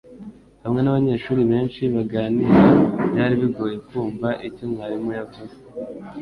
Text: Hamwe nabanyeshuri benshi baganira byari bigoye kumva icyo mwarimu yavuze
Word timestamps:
Hamwe 0.63 0.79
nabanyeshuri 0.81 1.41
benshi 1.51 1.81
baganira 1.95 2.63
byari 3.11 3.33
bigoye 3.41 3.77
kumva 3.87 4.27
icyo 4.47 4.63
mwarimu 4.71 5.09
yavuze 5.17 5.55